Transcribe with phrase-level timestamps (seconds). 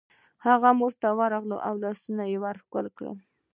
[0.45, 3.15] هغه مور ته ورغله او لاسونه یې ښکل کړل